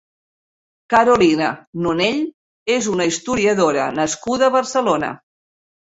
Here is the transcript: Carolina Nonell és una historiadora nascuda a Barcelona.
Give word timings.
Carolina 0.93 1.51
Nonell 1.85 2.25
és 2.79 2.91
una 2.97 3.09
historiadora 3.13 3.89
nascuda 4.03 4.53
a 4.53 4.59
Barcelona. 4.61 5.17